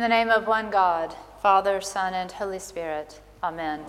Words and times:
In 0.00 0.02
the 0.02 0.08
name 0.08 0.30
of 0.30 0.46
one 0.46 0.70
God, 0.70 1.14
Father, 1.42 1.78
Son, 1.82 2.14
and 2.14 2.32
Holy 2.32 2.58
Spirit. 2.58 3.20
Amen. 3.42 3.84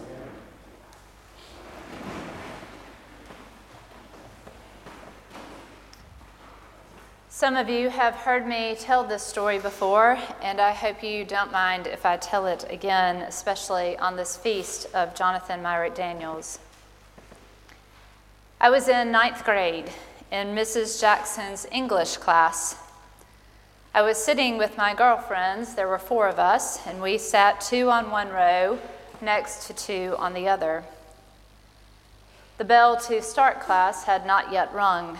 Some 7.29 7.55
of 7.55 7.69
you 7.69 7.87
have 7.87 8.15
heard 8.15 8.45
me 8.45 8.75
tell 8.77 9.05
this 9.05 9.23
story 9.23 9.57
before, 9.57 10.19
and 10.41 10.59
I 10.59 10.71
hope 10.71 11.01
you 11.01 11.23
don't 11.23 11.53
mind 11.53 11.87
if 11.87 12.05
I 12.05 12.17
tell 12.17 12.45
it 12.45 12.65
again, 12.69 13.21
especially 13.21 13.97
on 13.97 14.17
this 14.17 14.35
feast 14.35 14.87
of 14.93 15.15
Jonathan 15.15 15.61
Myrick 15.61 15.95
Daniels. 15.95 16.59
I 18.59 18.69
was 18.69 18.89
in 18.89 19.13
ninth 19.13 19.45
grade 19.45 19.89
in 20.29 20.49
Mrs. 20.49 20.99
Jackson's 20.99 21.65
English 21.71 22.17
class 22.17 22.75
I 23.93 24.03
was 24.03 24.15
sitting 24.15 24.57
with 24.57 24.77
my 24.77 24.93
girlfriends, 24.93 25.75
there 25.75 25.87
were 25.87 25.99
four 25.99 26.29
of 26.29 26.39
us, 26.39 26.87
and 26.87 27.01
we 27.01 27.17
sat 27.17 27.59
two 27.59 27.89
on 27.89 28.09
one 28.09 28.29
row 28.29 28.79
next 29.19 29.67
to 29.67 29.73
two 29.73 30.15
on 30.17 30.33
the 30.33 30.47
other. 30.47 30.85
The 32.57 32.63
bell 32.63 32.95
to 33.01 33.21
start 33.21 33.59
class 33.59 34.05
had 34.05 34.25
not 34.25 34.49
yet 34.49 34.73
rung, 34.73 35.17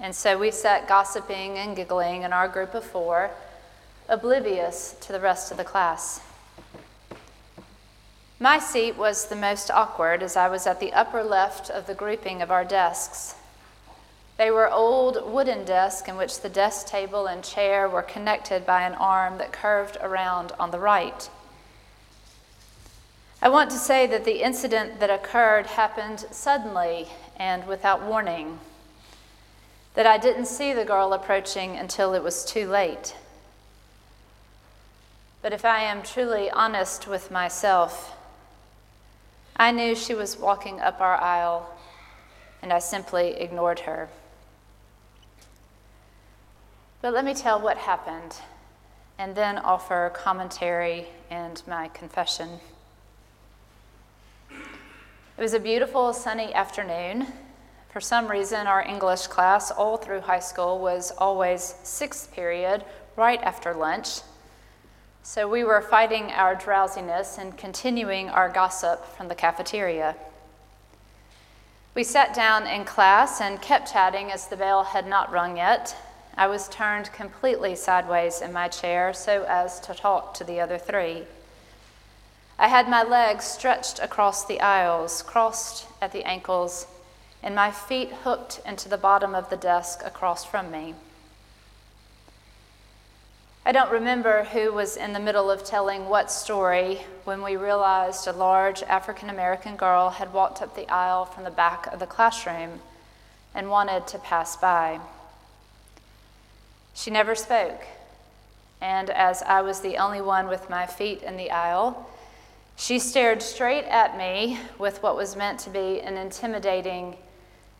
and 0.00 0.16
so 0.16 0.36
we 0.36 0.50
sat 0.50 0.88
gossiping 0.88 1.56
and 1.56 1.76
giggling 1.76 2.22
in 2.22 2.32
our 2.32 2.48
group 2.48 2.74
of 2.74 2.82
four, 2.82 3.30
oblivious 4.08 4.96
to 5.02 5.12
the 5.12 5.20
rest 5.20 5.52
of 5.52 5.56
the 5.56 5.62
class. 5.62 6.20
My 8.40 8.58
seat 8.58 8.96
was 8.96 9.26
the 9.26 9.36
most 9.36 9.70
awkward 9.70 10.24
as 10.24 10.36
I 10.36 10.48
was 10.48 10.66
at 10.66 10.80
the 10.80 10.92
upper 10.92 11.22
left 11.22 11.70
of 11.70 11.86
the 11.86 11.94
grouping 11.94 12.42
of 12.42 12.50
our 12.50 12.64
desks. 12.64 13.36
They 14.38 14.50
were 14.50 14.70
old 14.70 15.30
wooden 15.30 15.64
desks 15.64 16.08
in 16.08 16.16
which 16.16 16.40
the 16.40 16.48
desk 16.48 16.86
table 16.86 17.26
and 17.26 17.44
chair 17.44 17.88
were 17.88 18.02
connected 18.02 18.64
by 18.66 18.82
an 18.82 18.94
arm 18.94 19.38
that 19.38 19.52
curved 19.52 19.98
around 20.00 20.52
on 20.58 20.70
the 20.70 20.78
right. 20.78 21.28
I 23.40 23.48
want 23.48 23.70
to 23.70 23.76
say 23.76 24.06
that 24.06 24.24
the 24.24 24.42
incident 24.42 25.00
that 25.00 25.10
occurred 25.10 25.66
happened 25.66 26.26
suddenly 26.30 27.08
and 27.36 27.66
without 27.66 28.02
warning, 28.02 28.60
that 29.94 30.06
I 30.06 30.16
didn't 30.16 30.46
see 30.46 30.72
the 30.72 30.84
girl 30.84 31.12
approaching 31.12 31.76
until 31.76 32.14
it 32.14 32.22
was 32.22 32.44
too 32.44 32.68
late. 32.68 33.16
But 35.42 35.52
if 35.52 35.64
I 35.64 35.80
am 35.82 36.02
truly 36.02 36.50
honest 36.50 37.08
with 37.08 37.32
myself, 37.32 38.16
I 39.56 39.72
knew 39.72 39.94
she 39.94 40.14
was 40.14 40.38
walking 40.38 40.80
up 40.80 41.00
our 41.00 41.16
aisle, 41.16 41.68
and 42.62 42.72
I 42.72 42.78
simply 42.78 43.40
ignored 43.40 43.80
her. 43.80 44.08
But 47.02 47.14
let 47.14 47.24
me 47.24 47.34
tell 47.34 47.60
what 47.60 47.78
happened 47.78 48.36
and 49.18 49.34
then 49.34 49.58
offer 49.58 50.12
commentary 50.14 51.08
and 51.30 51.60
my 51.66 51.88
confession. 51.88 52.60
It 54.48 55.40
was 55.40 55.52
a 55.52 55.58
beautiful 55.58 56.12
sunny 56.12 56.54
afternoon. 56.54 57.26
For 57.92 58.00
some 58.00 58.28
reason, 58.28 58.68
our 58.68 58.82
English 58.82 59.26
class 59.26 59.72
all 59.72 59.96
through 59.96 60.20
high 60.20 60.38
school 60.38 60.78
was 60.78 61.10
always 61.18 61.74
sixth 61.82 62.32
period, 62.32 62.84
right 63.16 63.42
after 63.42 63.74
lunch. 63.74 64.20
So 65.24 65.48
we 65.48 65.64
were 65.64 65.82
fighting 65.82 66.30
our 66.30 66.54
drowsiness 66.54 67.36
and 67.36 67.58
continuing 67.58 68.30
our 68.30 68.48
gossip 68.48 69.04
from 69.16 69.26
the 69.26 69.34
cafeteria. 69.34 70.14
We 71.96 72.04
sat 72.04 72.32
down 72.32 72.68
in 72.68 72.84
class 72.84 73.40
and 73.40 73.60
kept 73.60 73.92
chatting 73.92 74.30
as 74.30 74.46
the 74.46 74.56
bell 74.56 74.84
had 74.84 75.08
not 75.08 75.32
rung 75.32 75.56
yet, 75.56 75.96
I 76.36 76.46
was 76.46 76.68
turned 76.68 77.12
completely 77.12 77.74
sideways 77.76 78.40
in 78.40 78.52
my 78.52 78.68
chair 78.68 79.12
so 79.12 79.44
as 79.48 79.80
to 79.80 79.94
talk 79.94 80.34
to 80.34 80.44
the 80.44 80.60
other 80.60 80.78
three. 80.78 81.24
I 82.58 82.68
had 82.68 82.88
my 82.88 83.02
legs 83.02 83.44
stretched 83.44 83.98
across 83.98 84.44
the 84.44 84.60
aisles, 84.60 85.22
crossed 85.22 85.86
at 86.00 86.12
the 86.12 86.24
ankles, 86.24 86.86
and 87.42 87.54
my 87.54 87.70
feet 87.70 88.10
hooked 88.24 88.60
into 88.64 88.88
the 88.88 88.96
bottom 88.96 89.34
of 89.34 89.50
the 89.50 89.56
desk 89.56 90.02
across 90.04 90.44
from 90.44 90.70
me. 90.70 90.94
I 93.64 93.72
don't 93.72 93.92
remember 93.92 94.44
who 94.44 94.72
was 94.72 94.96
in 94.96 95.12
the 95.12 95.20
middle 95.20 95.50
of 95.50 95.64
telling 95.64 96.08
what 96.08 96.32
story 96.32 97.02
when 97.24 97.42
we 97.42 97.56
realized 97.56 98.26
a 98.26 98.32
large 98.32 98.82
African 98.82 99.30
American 99.30 99.76
girl 99.76 100.10
had 100.10 100.32
walked 100.32 100.60
up 100.62 100.74
the 100.74 100.88
aisle 100.88 101.26
from 101.26 101.44
the 101.44 101.50
back 101.50 101.86
of 101.86 102.00
the 102.00 102.06
classroom 102.06 102.80
and 103.54 103.70
wanted 103.70 104.06
to 104.08 104.18
pass 104.18 104.56
by. 104.56 104.98
She 106.94 107.10
never 107.10 107.34
spoke, 107.34 107.82
and 108.80 109.08
as 109.10 109.42
I 109.42 109.62
was 109.62 109.80
the 109.80 109.96
only 109.96 110.20
one 110.20 110.48
with 110.48 110.68
my 110.68 110.86
feet 110.86 111.22
in 111.22 111.36
the 111.36 111.50
aisle, 111.50 112.08
she 112.76 112.98
stared 112.98 113.42
straight 113.42 113.84
at 113.84 114.16
me 114.16 114.58
with 114.78 115.02
what 115.02 115.16
was 115.16 115.36
meant 115.36 115.60
to 115.60 115.70
be 115.70 116.00
an 116.00 116.16
intimidating 116.16 117.16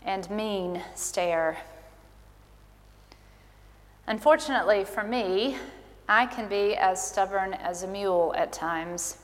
and 0.04 0.28
mean 0.30 0.82
stare. 0.94 1.58
Unfortunately 4.06 4.84
for 4.84 5.02
me, 5.02 5.56
I 6.08 6.26
can 6.26 6.48
be 6.48 6.76
as 6.76 7.06
stubborn 7.06 7.54
as 7.54 7.82
a 7.82 7.86
mule 7.86 8.34
at 8.36 8.52
times. 8.52 9.18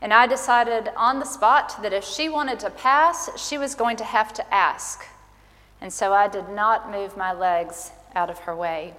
And 0.00 0.12
I 0.12 0.26
decided 0.26 0.90
on 0.96 1.18
the 1.18 1.24
spot 1.24 1.82
that 1.82 1.92
if 1.92 2.04
she 2.04 2.28
wanted 2.28 2.60
to 2.60 2.70
pass, 2.70 3.30
she 3.40 3.58
was 3.58 3.74
going 3.74 3.96
to 3.96 4.04
have 4.04 4.32
to 4.34 4.54
ask. 4.54 5.04
And 5.80 5.92
so 5.92 6.12
I 6.12 6.28
did 6.28 6.48
not 6.48 6.90
move 6.90 7.16
my 7.16 7.32
legs 7.32 7.90
out 8.14 8.30
of 8.30 8.40
her 8.40 8.54
way. 8.54 8.94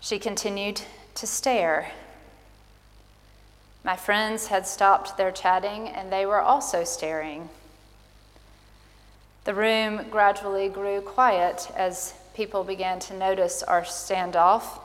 She 0.00 0.18
continued 0.18 0.82
to 1.14 1.26
stare. 1.26 1.92
My 3.82 3.96
friends 3.96 4.48
had 4.48 4.66
stopped 4.66 5.16
their 5.16 5.32
chatting 5.32 5.88
and 5.88 6.12
they 6.12 6.26
were 6.26 6.40
also 6.40 6.84
staring. 6.84 7.48
The 9.44 9.54
room 9.54 10.06
gradually 10.10 10.68
grew 10.68 11.00
quiet 11.00 11.70
as 11.76 12.14
people 12.34 12.64
began 12.64 12.98
to 12.98 13.14
notice 13.14 13.62
our 13.62 13.82
standoff, 13.82 14.80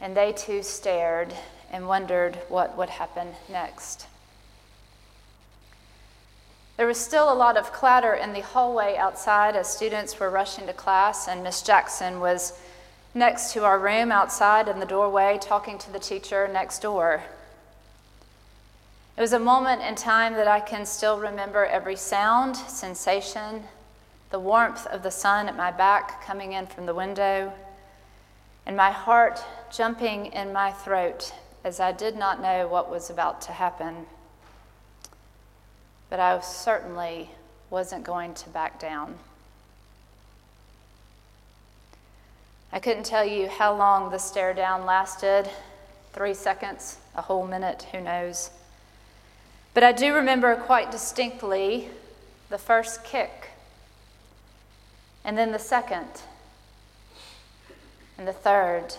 and 0.00 0.16
they 0.16 0.32
too 0.32 0.62
stared 0.62 1.34
and 1.70 1.88
wondered 1.88 2.36
what 2.48 2.76
would 2.78 2.90
happen 2.90 3.28
next. 3.50 4.06
There 6.76 6.86
was 6.88 6.98
still 6.98 7.32
a 7.32 7.34
lot 7.34 7.56
of 7.56 7.72
clatter 7.72 8.14
in 8.14 8.32
the 8.32 8.40
hallway 8.40 8.96
outside 8.96 9.54
as 9.54 9.68
students 9.68 10.18
were 10.18 10.28
rushing 10.28 10.66
to 10.66 10.72
class, 10.72 11.28
and 11.28 11.44
Miss 11.44 11.62
Jackson 11.62 12.18
was 12.18 12.58
next 13.14 13.52
to 13.52 13.64
our 13.64 13.78
room 13.78 14.10
outside 14.10 14.66
in 14.66 14.80
the 14.80 14.86
doorway 14.86 15.38
talking 15.40 15.78
to 15.78 15.92
the 15.92 16.00
teacher 16.00 16.48
next 16.48 16.80
door. 16.80 17.22
It 19.16 19.20
was 19.20 19.32
a 19.32 19.38
moment 19.38 19.82
in 19.82 19.94
time 19.94 20.34
that 20.34 20.48
I 20.48 20.58
can 20.58 20.84
still 20.84 21.20
remember 21.20 21.64
every 21.64 21.94
sound, 21.94 22.56
sensation, 22.56 23.62
the 24.30 24.40
warmth 24.40 24.84
of 24.88 25.04
the 25.04 25.12
sun 25.12 25.48
at 25.48 25.56
my 25.56 25.70
back 25.70 26.24
coming 26.24 26.54
in 26.54 26.66
from 26.66 26.86
the 26.86 26.94
window, 26.94 27.52
and 28.66 28.76
my 28.76 28.90
heart 28.90 29.40
jumping 29.72 30.26
in 30.26 30.52
my 30.52 30.72
throat 30.72 31.32
as 31.62 31.78
I 31.78 31.92
did 31.92 32.16
not 32.16 32.42
know 32.42 32.66
what 32.66 32.90
was 32.90 33.10
about 33.10 33.40
to 33.42 33.52
happen 33.52 34.06
but 36.14 36.20
I 36.20 36.38
certainly 36.42 37.28
wasn't 37.70 38.04
going 38.04 38.34
to 38.34 38.48
back 38.50 38.78
down. 38.78 39.16
I 42.70 42.78
couldn't 42.78 43.04
tell 43.04 43.24
you 43.24 43.48
how 43.48 43.74
long 43.74 44.12
the 44.12 44.18
stare 44.18 44.54
down 44.54 44.86
lasted 44.86 45.50
three 46.12 46.34
seconds, 46.34 46.98
a 47.16 47.22
whole 47.22 47.48
minute, 47.48 47.88
who 47.90 48.00
knows. 48.00 48.50
But 49.74 49.82
I 49.82 49.90
do 49.90 50.14
remember 50.14 50.54
quite 50.54 50.92
distinctly 50.92 51.88
the 52.48 52.58
first 52.58 53.02
kick, 53.02 53.50
and 55.24 55.36
then 55.36 55.50
the 55.50 55.58
second, 55.58 56.22
and 58.16 58.28
the 58.28 58.32
third 58.32 58.94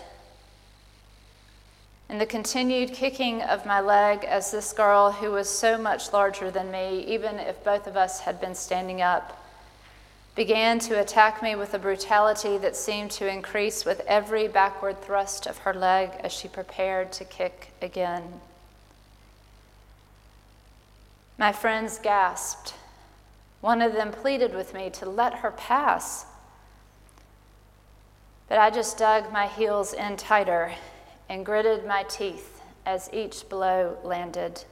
and 2.16 2.20
the 2.22 2.24
continued 2.24 2.94
kicking 2.94 3.42
of 3.42 3.66
my 3.66 3.78
leg 3.78 4.24
as 4.24 4.50
this 4.50 4.72
girl, 4.72 5.12
who 5.12 5.32
was 5.32 5.46
so 5.46 5.76
much 5.76 6.14
larger 6.14 6.50
than 6.50 6.70
me, 6.70 7.04
even 7.06 7.38
if 7.38 7.62
both 7.62 7.86
of 7.86 7.94
us 7.94 8.20
had 8.20 8.40
been 8.40 8.54
standing 8.54 9.02
up, 9.02 9.44
began 10.34 10.78
to 10.78 10.98
attack 10.98 11.42
me 11.42 11.54
with 11.54 11.74
a 11.74 11.78
brutality 11.78 12.56
that 12.56 12.74
seemed 12.74 13.10
to 13.10 13.30
increase 13.30 13.84
with 13.84 14.00
every 14.06 14.48
backward 14.48 14.98
thrust 15.02 15.46
of 15.46 15.58
her 15.58 15.74
leg 15.74 16.08
as 16.20 16.32
she 16.32 16.48
prepared 16.48 17.12
to 17.12 17.22
kick 17.22 17.72
again. 17.82 18.40
My 21.36 21.52
friends 21.52 21.98
gasped. 21.98 22.72
One 23.60 23.82
of 23.82 23.92
them 23.92 24.10
pleaded 24.10 24.54
with 24.54 24.72
me 24.72 24.88
to 24.88 25.06
let 25.06 25.34
her 25.34 25.50
pass. 25.50 26.24
But 28.48 28.58
I 28.58 28.70
just 28.70 28.96
dug 28.96 29.30
my 29.30 29.48
heels 29.48 29.92
in 29.92 30.16
tighter 30.16 30.72
and 31.28 31.44
gritted 31.44 31.86
my 31.86 32.02
teeth 32.04 32.62
as 32.84 33.10
each 33.12 33.48
blow 33.48 33.96
landed. 34.04 34.64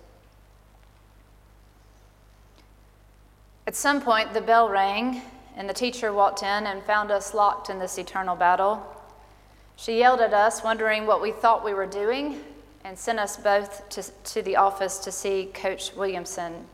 At 3.67 3.75
some 3.75 4.01
point, 4.01 4.35
the 4.35 4.41
bell 4.41 4.69
rang, 4.69 5.23
and 5.56 5.69
the 5.69 5.75
teacher 5.75 6.12
walked 6.12 6.43
in 6.43 6.67
and 6.67 6.83
found 6.83 7.11
us 7.11 7.35
locked 7.35 7.71
in 7.71 7.79
this 7.79 7.99
eternal 7.99 8.37
battle. 8.37 8.87
She 9.77 9.99
yelled 9.99 10.21
at 10.21 10.35
us, 10.35 10.62
wondering 10.62 11.06
what 11.06 11.23
we 11.23 11.33
thought 11.33 11.65
we 11.65 11.75
were 11.75 11.87
doing, 11.87 12.41
and 12.85 12.99
sent 12.99 13.19
us 13.19 13.37
both 13.37 13.89
to, 13.89 14.03
to 14.03 14.43
the 14.43 14.56
office 14.56 14.99
to 14.99 15.11
see 15.11 15.51
Coach 15.55 15.95
Williamson. 15.95 16.67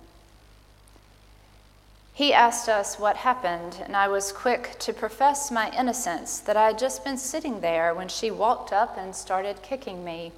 He 2.12 2.34
asked 2.34 2.68
us 2.68 2.98
what 2.98 3.16
happened, 3.16 3.78
and 3.82 3.96
I 3.96 4.08
was 4.08 4.32
quick 4.32 4.76
to 4.80 4.92
profess 4.92 5.50
my 5.50 5.70
innocence 5.70 6.38
that 6.40 6.56
I 6.56 6.66
had 6.66 6.78
just 6.78 7.04
been 7.04 7.16
sitting 7.16 7.60
there 7.60 7.94
when 7.94 8.08
she 8.08 8.30
walked 8.30 8.72
up 8.72 8.98
and 8.98 9.14
started 9.14 9.62
kicking 9.62 10.04
me. 10.04 10.32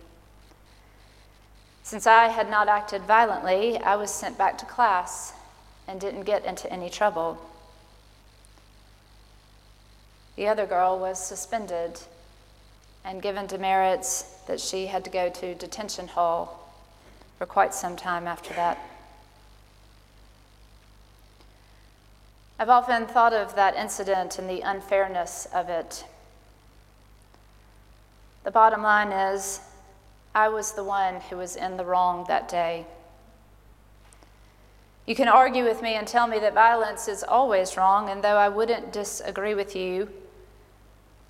Since 1.83 2.07
I 2.07 2.29
had 2.29 2.49
not 2.49 2.69
acted 2.69 3.03
violently, 3.03 3.79
I 3.79 3.97
was 3.97 4.11
sent 4.11 4.39
back 4.39 4.59
to 4.59 4.67
class 4.67 5.33
and 5.89 6.01
didn't 6.01 6.23
get 6.23 6.45
into 6.45 6.73
any 6.73 6.89
trouble. 6.89 7.39
The 10.37 10.47
other 10.47 10.67
girl 10.67 10.99
was 10.99 11.19
suspended 11.25 12.01
and 13.05 13.21
given 13.21 13.47
demerits 13.47 14.23
that 14.47 14.61
she 14.61 14.87
had 14.87 15.05
to 15.05 15.11
go 15.11 15.29
to 15.29 15.55
detention 15.55 16.09
hall 16.09 16.73
for 17.39 17.47
quite 17.47 17.75
some 17.75 17.97
time 17.97 18.29
after 18.29 18.55
that. 18.55 18.79
I've 22.63 22.69
often 22.69 23.07
thought 23.07 23.33
of 23.33 23.57
that 23.57 23.75
incident 23.75 24.39
and 24.39 24.49
the 24.49 24.61
unfairness 24.61 25.49
of 25.53 25.69
it. 25.69 26.05
The 28.45 28.53
bottom 28.53 28.85
line 28.85 29.11
is, 29.11 29.59
I 30.33 30.49
was 30.49 30.71
the 30.71 30.85
one 30.85 31.17
who 31.23 31.39
was 31.39 31.57
in 31.57 31.77
the 31.77 31.85
wrong 31.85 32.25
that 32.29 32.49
day. 32.49 32.87
You 35.07 35.17
can 35.17 35.27
argue 35.27 35.65
with 35.65 35.83
me 35.83 35.95
and 35.95 36.07
tell 36.07 36.29
me 36.29 36.39
that 36.39 36.55
violence 36.55 37.09
is 37.09 37.25
always 37.25 37.77
wrong, 37.77 38.09
and 38.09 38.23
though 38.23 38.37
I 38.37 38.49
wouldn't 38.49 38.93
disagree 38.93 39.57
with 39.57 39.75
you, 39.75 40.09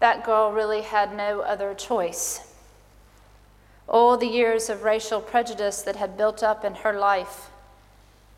that 0.01 0.27
girl 0.27 0.53
really 0.53 0.83
had 0.83 1.17
no 1.17 1.41
other 1.41 1.73
choice. 1.73 2.55
All 3.89 4.19
the 4.19 4.27
years 4.27 4.69
of 4.69 4.83
racial 4.83 5.23
prejudice 5.23 5.81
that 5.81 5.97
had 5.97 6.19
built 6.19 6.43
up 6.43 6.63
in 6.63 6.75
her 6.75 6.93
life 6.93 7.49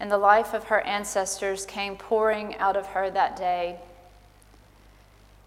and 0.01 0.11
the 0.11 0.19
life 0.19 0.55
of 0.55 0.65
her 0.65 0.81
ancestors 0.81 1.67
came 1.67 1.97
pouring 1.97 2.57
out 2.57 2.77
of 2.77 2.87
her 2.89 3.11
that 3.11 3.37
day. 3.37 3.79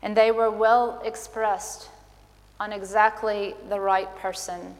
And 0.01 0.15
they 0.15 0.31
were 0.31 0.51
well 0.51 1.01
expressed 1.03 1.89
on 2.59 2.71
exactly 2.71 3.55
the 3.69 3.79
right 3.79 4.13
person 4.17 4.75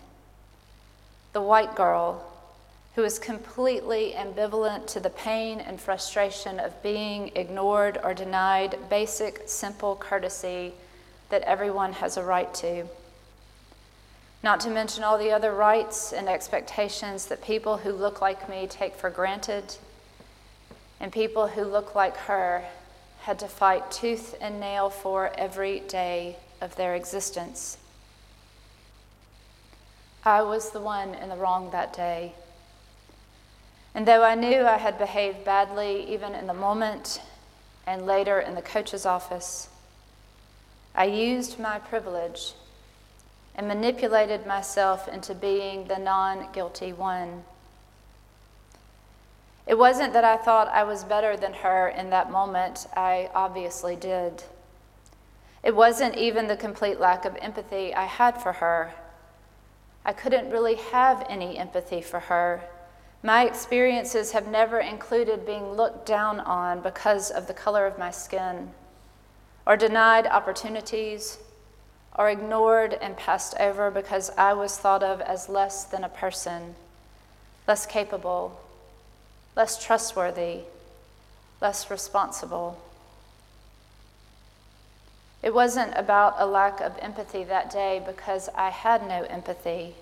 the 1.33 1.41
white 1.41 1.75
girl 1.75 2.25
who 2.95 3.03
is 3.03 3.19
completely 3.19 4.15
ambivalent 4.17 4.87
to 4.87 4.99
the 4.99 5.11
pain 5.11 5.59
and 5.59 5.79
frustration 5.79 6.59
of 6.59 6.81
being 6.81 7.31
ignored 7.35 7.99
or 8.03 8.11
denied 8.11 8.75
basic, 8.89 9.43
simple 9.45 9.95
courtesy 9.95 10.73
that 11.29 11.43
everyone 11.43 11.93
has 11.93 12.17
a 12.17 12.23
right 12.23 12.51
to. 12.55 12.83
Not 14.43 14.59
to 14.61 14.69
mention 14.69 15.03
all 15.03 15.17
the 15.17 15.31
other 15.31 15.51
rights 15.51 16.13
and 16.13 16.29
expectations 16.29 17.25
that 17.25 17.43
people 17.43 17.77
who 17.77 17.91
look 17.91 18.21
like 18.21 18.47
me 18.47 18.67
take 18.67 18.95
for 18.95 19.09
granted, 19.09 19.75
and 20.99 21.11
people 21.11 21.47
who 21.47 21.63
look 21.63 21.95
like 21.95 22.15
her 22.17 22.63
had 23.21 23.39
to 23.39 23.47
fight 23.47 23.91
tooth 23.91 24.35
and 24.39 24.59
nail 24.59 24.89
for 24.89 25.31
every 25.37 25.81
day 25.81 26.37
of 26.61 26.75
their 26.75 26.95
existence. 26.95 27.77
I 30.23 30.41
was 30.41 30.71
the 30.71 30.81
one 30.81 31.15
in 31.15 31.29
the 31.29 31.35
wrong 31.35 31.71
that 31.71 31.93
day. 31.93 32.33
And 33.95 34.07
though 34.07 34.23
I 34.23 34.35
knew 34.35 34.65
I 34.65 34.77
had 34.77 34.97
behaved 34.97 35.43
badly, 35.43 36.05
even 36.13 36.35
in 36.35 36.47
the 36.47 36.53
moment 36.53 37.21
and 37.85 38.05
later 38.05 38.39
in 38.39 38.53
the 38.53 38.61
coach's 38.61 39.05
office, 39.05 39.69
I 40.93 41.05
used 41.05 41.59
my 41.59 41.79
privilege 41.79 42.53
and 43.57 43.67
manipulated 43.67 44.45
myself 44.45 45.07
into 45.07 45.33
being 45.33 45.87
the 45.87 45.97
non 45.97 46.47
guilty 46.53 46.93
one. 46.93 47.43
It 49.65 49.77
wasn't 49.77 50.13
that 50.13 50.23
I 50.23 50.37
thought 50.37 50.69
I 50.69 50.83
was 50.83 51.03
better 51.03 51.35
than 51.35 51.53
her 51.53 51.89
in 51.89 52.11
that 52.11 52.31
moment, 52.31 52.87
I 52.95 53.29
obviously 53.33 53.97
did. 53.97 54.43
It 55.63 55.75
wasn't 55.75 56.15
even 56.15 56.47
the 56.47 56.55
complete 56.55 56.99
lack 56.99 57.25
of 57.25 57.35
empathy 57.41 57.93
I 57.93 58.05
had 58.05 58.41
for 58.41 58.53
her. 58.53 58.93
I 60.05 60.13
couldn't 60.13 60.51
really 60.51 60.75
have 60.75 61.25
any 61.27 61.57
empathy 61.57 62.01
for 62.01 62.21
her. 62.21 62.61
My 63.23 63.45
experiences 63.45 64.31
have 64.31 64.47
never 64.47 64.79
included 64.79 65.45
being 65.45 65.73
looked 65.73 66.05
down 66.05 66.39
on 66.39 66.79
because 66.79 67.29
of 67.29 67.47
the 67.47 67.53
color 67.53 67.85
of 67.85 67.97
my 67.97 68.11
skin, 68.11 68.71
or 69.65 69.75
denied 69.75 70.27
opportunities, 70.27 71.39
or 72.15 72.29
ignored 72.29 72.93
and 72.93 73.17
passed 73.17 73.55
over 73.59 73.91
because 73.91 74.31
I 74.37 74.53
was 74.53 74.77
thought 74.77 75.03
of 75.03 75.21
as 75.21 75.49
less 75.49 75.83
than 75.83 76.03
a 76.03 76.09
person, 76.09 76.75
less 77.67 77.85
capable, 77.85 78.59
less 79.55 79.83
trustworthy, 79.83 80.61
less 81.61 81.89
responsible. 81.89 82.79
It 85.43 85.53
wasn't 85.53 85.93
about 85.95 86.35
a 86.37 86.45
lack 86.45 86.81
of 86.81 86.97
empathy 86.99 87.43
that 87.43 87.71
day 87.71 88.01
because 88.05 88.49
I 88.55 88.69
had 88.69 89.07
no 89.07 89.23
empathy. 89.23 89.95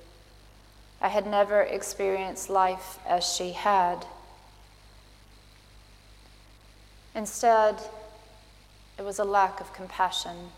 I 1.01 1.10
had 1.10 1.28
never 1.28 1.62
experienced 1.62 2.50
life 2.50 3.00
as 3.06 3.31
she 3.31 3.51
had. 3.51 4.06
Instead, 7.13 7.75
it 8.98 9.04
was 9.04 9.19
a 9.19 9.25
lack 9.25 9.60
of 9.60 9.74
compassion. 9.74 10.51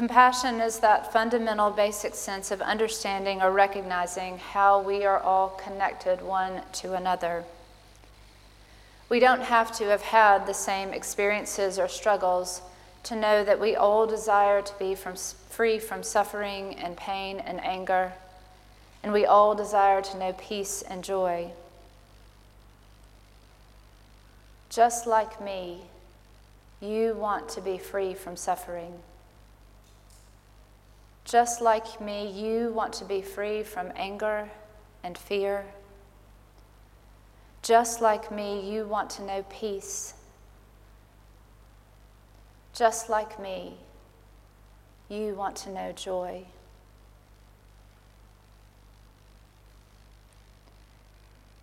Compassion 0.00 0.62
is 0.62 0.78
that 0.78 1.12
fundamental 1.12 1.70
basic 1.70 2.14
sense 2.14 2.50
of 2.50 2.62
understanding 2.62 3.42
or 3.42 3.50
recognizing 3.50 4.38
how 4.38 4.80
we 4.80 5.04
are 5.04 5.20
all 5.20 5.50
connected 5.62 6.22
one 6.22 6.62
to 6.72 6.94
another. 6.94 7.44
We 9.10 9.20
don't 9.20 9.42
have 9.42 9.76
to 9.76 9.90
have 9.90 10.00
had 10.00 10.46
the 10.46 10.54
same 10.54 10.94
experiences 10.94 11.78
or 11.78 11.86
struggles 11.86 12.62
to 13.02 13.14
know 13.14 13.44
that 13.44 13.60
we 13.60 13.76
all 13.76 14.06
desire 14.06 14.62
to 14.62 14.72
be 14.78 14.94
from, 14.94 15.16
free 15.16 15.78
from 15.78 16.02
suffering 16.02 16.76
and 16.76 16.96
pain 16.96 17.38
and 17.38 17.62
anger, 17.62 18.14
and 19.02 19.12
we 19.12 19.26
all 19.26 19.54
desire 19.54 20.00
to 20.00 20.16
know 20.16 20.32
peace 20.32 20.80
and 20.80 21.04
joy. 21.04 21.50
Just 24.70 25.06
like 25.06 25.42
me, 25.42 25.82
you 26.80 27.12
want 27.12 27.50
to 27.50 27.60
be 27.60 27.76
free 27.76 28.14
from 28.14 28.34
suffering. 28.34 28.94
Just 31.24 31.60
like 31.60 32.00
me, 32.00 32.30
you 32.30 32.72
want 32.72 32.92
to 32.94 33.04
be 33.04 33.22
free 33.22 33.62
from 33.62 33.92
anger 33.94 34.50
and 35.02 35.16
fear. 35.16 35.64
Just 37.62 38.00
like 38.00 38.32
me, 38.32 38.70
you 38.72 38.84
want 38.84 39.10
to 39.10 39.22
know 39.22 39.44
peace. 39.48 40.14
Just 42.72 43.10
like 43.10 43.38
me, 43.38 43.74
you 45.08 45.34
want 45.34 45.56
to 45.56 45.70
know 45.70 45.92
joy. 45.92 46.44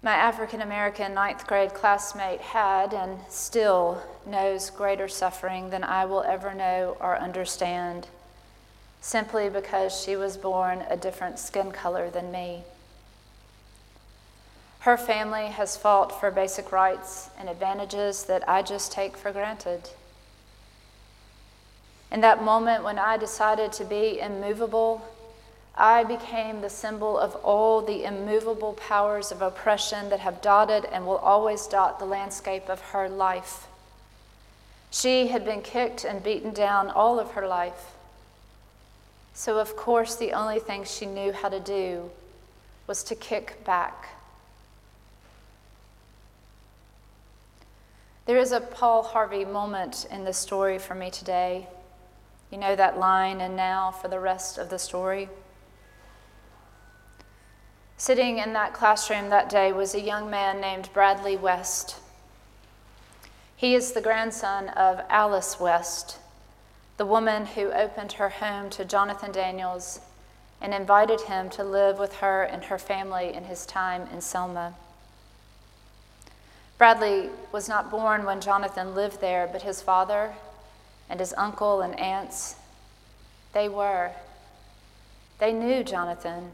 My 0.04 0.14
African 0.14 0.62
American 0.62 1.16
ninth 1.16 1.48
grade 1.48 1.74
classmate 1.74 2.40
had 2.40 2.94
and 2.94 3.20
still 3.30 4.02
knows 4.26 4.70
greater 4.70 5.08
suffering 5.08 5.70
than 5.70 5.84
I 5.84 6.06
will 6.06 6.24
ever 6.24 6.54
know 6.54 6.96
or 7.00 7.18
understand 7.18 8.08
simply 9.08 9.48
because 9.48 9.98
she 9.98 10.18
was 10.18 10.36
born 10.36 10.84
a 10.90 10.98
different 10.98 11.40
skin 11.40 11.72
color 11.72 12.10
than 12.10 12.30
me. 12.30 12.62
Her 14.80 14.98
family 14.98 15.46
has 15.46 15.78
fought 15.78 16.20
for 16.20 16.30
basic 16.30 16.74
rights 16.74 17.30
and 17.40 17.48
advantages 17.48 18.26
that 18.26 18.48
I 18.50 18.62
just 18.64 18.92
take 18.92 19.16
for 19.16 19.32
granted. 19.32 19.92
In 22.12 22.20
that 22.20 22.44
moment 22.44 22.84
when 22.84 23.00
I 23.00 23.16
decided 23.16 23.72
to 23.74 23.86
be 23.86 24.20
immovable, 24.20 25.08
I 25.74 26.04
became 26.04 26.60
the 26.60 26.70
symbol 26.70 27.18
of 27.18 27.34
all 27.36 27.82
the 27.82 28.04
immovable 28.04 28.74
powers 28.74 29.32
of 29.32 29.42
oppression 29.42 30.10
that 30.10 30.20
have 30.20 30.42
dotted 30.42 30.84
and 30.84 31.08
will 31.08 31.20
always 31.20 31.66
dot 31.66 32.00
the 32.00 32.06
landscape 32.06 32.68
of 32.68 32.82
her 32.92 33.08
life. 33.08 33.68
She 34.92 35.28
had 35.28 35.46
been 35.46 35.62
kicked 35.62 36.04
and 36.04 36.22
beaten 36.22 36.52
down 36.52 36.90
all 36.90 37.22
of 37.22 37.32
her 37.32 37.48
life. 37.48 37.94
So, 39.38 39.60
of 39.60 39.76
course, 39.76 40.16
the 40.16 40.34
only 40.34 40.58
thing 40.58 40.84
she 40.84 41.06
knew 41.06 41.32
how 41.32 41.50
to 41.50 41.60
do 41.60 42.10
was 42.88 43.04
to 43.04 43.14
kick 43.14 43.64
back. 43.64 44.16
There 48.26 48.40
is 48.40 48.52
a 48.52 48.60
Paul 48.60 49.04
Harvey 49.04 49.46
moment 49.46 50.08
in 50.10 50.24
this 50.24 50.40
story 50.40 50.80
for 50.80 50.96
me 50.96 51.12
today. 51.12 51.68
You 52.50 52.58
know 52.58 52.76
that 52.78 52.98
line, 52.98 53.40
and 53.40 53.56
now 53.56 53.92
for 53.92 54.08
the 54.08 54.20
rest 54.20 54.58
of 54.58 54.72
the 54.72 54.80
story. 54.80 55.30
Sitting 57.96 58.40
in 58.40 58.54
that 58.54 58.74
classroom 58.74 59.30
that 59.30 59.52
day 59.52 59.72
was 59.72 59.94
a 59.94 60.02
young 60.02 60.32
man 60.32 60.60
named 60.60 60.90
Bradley 60.94 61.38
West. 61.38 61.98
He 63.56 63.76
is 63.76 63.92
the 63.92 64.02
grandson 64.02 64.70
of 64.70 65.00
Alice 65.10 65.60
West 65.60 66.18
the 66.98 67.06
woman 67.06 67.46
who 67.46 67.72
opened 67.72 68.14
her 68.14 68.30
home 68.30 68.70
to 68.72 68.84
Jonathan 68.84 69.32
Daniels 69.32 70.02
and 70.60 70.74
invited 70.74 71.22
him 71.22 71.50
to 71.52 71.64
live 71.64 72.00
with 72.00 72.16
her 72.16 72.44
and 72.44 72.66
her 72.66 72.80
family 72.80 73.34
in 73.34 73.46
his 73.46 73.66
time 73.66 74.08
in 74.12 74.20
Selma. 74.20 74.74
Bradley 76.78 77.30
was 77.52 77.70
not 77.70 77.90
born 77.90 78.24
when 78.24 78.42
Jonathan 78.42 78.96
lived 78.96 79.22
there, 79.22 79.48
but 79.52 79.62
his 79.62 79.82
father 79.82 80.34
and 81.10 81.20
his 81.20 81.34
uncle 81.38 81.82
and 81.82 82.00
aunts, 82.00 82.56
they 83.54 83.70
were. 83.70 84.12
They 85.40 85.54
knew 85.54 85.84
Jonathan. 85.84 86.52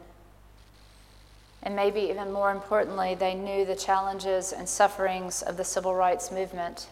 And 1.62 1.74
maybe 1.74 2.00
even 2.00 2.32
more 2.32 2.50
importantly, 2.50 3.14
they 3.14 3.34
knew 3.34 3.64
the 3.64 3.74
challenges 3.74 4.52
and 4.52 4.68
sufferings 4.68 5.40
of 5.42 5.56
the 5.56 5.64
civil 5.64 5.94
rights 5.94 6.30
movement. 6.30 6.88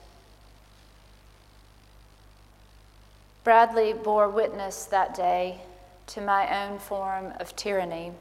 Bradley 3.45 3.93
bore 3.93 4.29
witness 4.29 4.85
that 4.85 5.15
day 5.15 5.63
to 6.07 6.21
my 6.21 6.65
own 6.65 6.79
form 6.79 7.33
of 7.41 7.57
tyranny. 7.57 8.13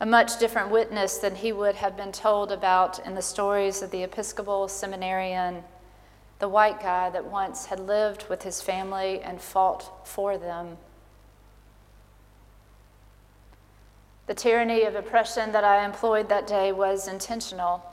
A 0.00 0.06
much 0.06 0.40
different 0.40 0.70
witness 0.70 1.18
than 1.18 1.36
he 1.36 1.52
would 1.52 1.76
have 1.76 1.96
been 1.96 2.10
told 2.10 2.50
about 2.50 3.04
in 3.06 3.14
the 3.14 3.22
stories 3.22 3.80
of 3.80 3.92
the 3.92 4.02
Episcopal 4.02 4.66
seminarian, 4.66 5.62
the 6.40 6.48
white 6.48 6.80
guy 6.80 7.10
that 7.10 7.24
once 7.24 7.66
had 7.66 7.78
lived 7.78 8.28
with 8.28 8.42
his 8.42 8.60
family 8.60 9.20
and 9.20 9.40
fought 9.40 10.04
for 10.04 10.36
them. 10.36 10.76
The 14.26 14.34
tyranny 14.34 14.82
of 14.82 14.96
oppression 14.96 15.52
that 15.52 15.62
I 15.62 15.84
employed 15.84 16.28
that 16.28 16.48
day 16.48 16.72
was 16.72 17.06
intentional. 17.06 17.88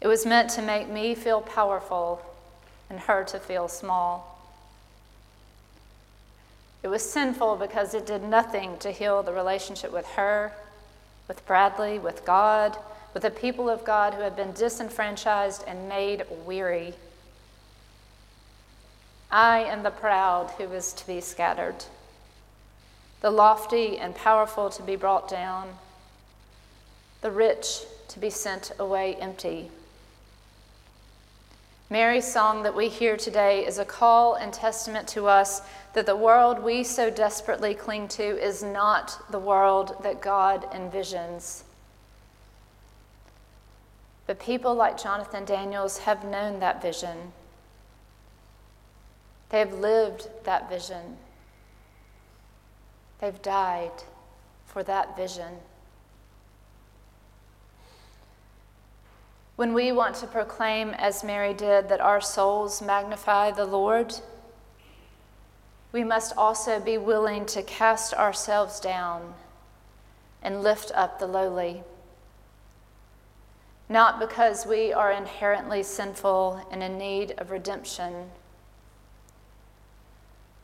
It 0.00 0.06
was 0.06 0.24
meant 0.24 0.48
to 0.50 0.62
make 0.62 0.88
me 0.88 1.14
feel 1.14 1.42
powerful 1.42 2.22
and 2.88 3.00
her 3.00 3.24
to 3.24 3.38
feel 3.38 3.68
small. 3.68 4.36
It 6.82 6.88
was 6.88 7.08
sinful 7.08 7.56
because 7.56 7.94
it 7.94 8.06
did 8.06 8.22
nothing 8.22 8.78
to 8.78 8.92
heal 8.92 9.22
the 9.22 9.32
relationship 9.32 9.92
with 9.92 10.06
her, 10.10 10.52
with 11.26 11.44
Bradley, 11.46 11.98
with 11.98 12.24
God, 12.24 12.76
with 13.12 13.22
the 13.22 13.30
people 13.30 13.68
of 13.68 13.84
God 13.84 14.14
who 14.14 14.20
had 14.20 14.36
been 14.36 14.52
disenfranchised 14.52 15.64
and 15.66 15.88
made 15.88 16.24
weary. 16.44 16.94
I 19.30 19.64
am 19.64 19.82
the 19.82 19.90
proud 19.90 20.50
who 20.58 20.70
is 20.72 20.92
to 20.92 21.06
be 21.06 21.20
scattered, 21.20 21.84
the 23.20 23.30
lofty 23.30 23.98
and 23.98 24.14
powerful 24.14 24.70
to 24.70 24.82
be 24.82 24.96
brought 24.96 25.28
down, 25.28 25.74
the 27.22 27.30
rich 27.30 27.80
to 28.08 28.20
be 28.20 28.30
sent 28.30 28.70
away 28.78 29.16
empty. 29.16 29.70
Mary's 31.88 32.30
song 32.30 32.64
that 32.64 32.74
we 32.74 32.88
hear 32.88 33.16
today 33.16 33.64
is 33.64 33.78
a 33.78 33.84
call 33.84 34.34
and 34.34 34.52
testament 34.52 35.06
to 35.06 35.28
us 35.28 35.62
that 35.92 36.04
the 36.04 36.16
world 36.16 36.58
we 36.58 36.82
so 36.82 37.10
desperately 37.10 37.74
cling 37.74 38.08
to 38.08 38.24
is 38.24 38.60
not 38.60 39.22
the 39.30 39.38
world 39.38 39.94
that 40.02 40.20
God 40.20 40.66
envisions. 40.72 41.62
But 44.26 44.40
people 44.40 44.74
like 44.74 45.00
Jonathan 45.00 45.44
Daniels 45.44 45.98
have 45.98 46.24
known 46.24 46.58
that 46.58 46.82
vision. 46.82 47.32
They 49.50 49.60
have 49.60 49.74
lived 49.74 50.28
that 50.42 50.68
vision. 50.68 51.16
They've 53.20 53.40
died 53.42 54.02
for 54.64 54.82
that 54.82 55.16
vision. 55.16 55.54
When 59.56 59.72
we 59.72 59.90
want 59.90 60.16
to 60.16 60.26
proclaim, 60.26 60.90
as 60.90 61.24
Mary 61.24 61.54
did, 61.54 61.88
that 61.88 62.00
our 62.00 62.20
souls 62.20 62.82
magnify 62.82 63.52
the 63.52 63.64
Lord, 63.64 64.14
we 65.92 66.04
must 66.04 66.36
also 66.36 66.78
be 66.78 66.98
willing 66.98 67.46
to 67.46 67.62
cast 67.62 68.12
ourselves 68.12 68.78
down 68.80 69.32
and 70.42 70.62
lift 70.62 70.92
up 70.94 71.18
the 71.18 71.26
lowly. 71.26 71.82
Not 73.88 74.20
because 74.20 74.66
we 74.66 74.92
are 74.92 75.10
inherently 75.10 75.82
sinful 75.82 76.66
and 76.70 76.82
in 76.82 76.98
need 76.98 77.32
of 77.38 77.50
redemption, 77.50 78.30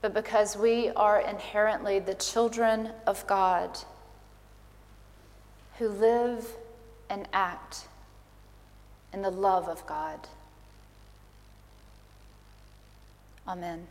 but 0.03 0.13
because 0.13 0.55
we 0.55 0.91
are 0.91 1.19
inherently 1.19 1.99
the 1.99 2.15
children 2.15 2.91
of 3.07 3.27
God 3.27 3.79
who 5.79 5.89
live 5.89 6.47
and 7.09 7.27
act 7.33 7.87
in 9.13 9.23
the 9.23 9.31
love 9.31 9.69
of 9.69 9.87
God. 9.87 10.21
Amen. 13.47 13.87